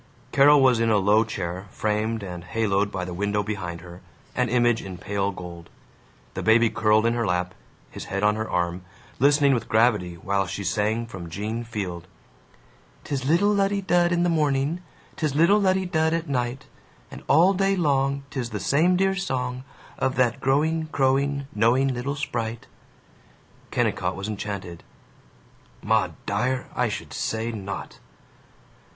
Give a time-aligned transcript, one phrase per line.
[0.31, 4.01] Carol was in a low chair, framed and haloed by the window behind her,
[4.35, 5.69] an image in pale gold.
[6.33, 7.53] The baby curled in her lap,
[7.91, 8.81] his head on her arm,
[9.19, 12.07] listening with gravity while she sang from Gene Field:
[13.03, 14.81] 'Tis little Luddy Dud in the morning
[15.17, 16.65] 'Tis little Luddy Dud at night:
[17.11, 19.63] And all day long 'Tis the same dear song
[19.99, 22.65] Of that growing, crowing, knowing little sprite.
[23.69, 24.83] Kennicott was enchanted.
[25.83, 26.69] "Maud Dyer?
[26.75, 27.99] I should say not!"